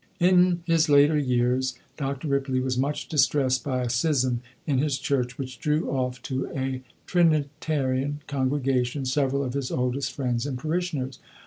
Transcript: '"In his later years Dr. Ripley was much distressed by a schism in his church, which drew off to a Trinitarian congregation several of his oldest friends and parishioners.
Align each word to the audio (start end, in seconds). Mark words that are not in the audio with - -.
'"In 0.29 0.63
his 0.65 0.89
later 0.89 1.15
years 1.15 1.75
Dr. 1.95 2.27
Ripley 2.27 2.59
was 2.59 2.75
much 2.75 3.07
distressed 3.07 3.63
by 3.63 3.83
a 3.83 3.89
schism 3.91 4.41
in 4.65 4.79
his 4.79 4.97
church, 4.97 5.37
which 5.37 5.59
drew 5.59 5.91
off 5.91 6.19
to 6.23 6.47
a 6.57 6.81
Trinitarian 7.05 8.21
congregation 8.25 9.05
several 9.05 9.43
of 9.43 9.53
his 9.53 9.69
oldest 9.69 10.11
friends 10.13 10.47
and 10.47 10.57
parishioners. 10.57 11.19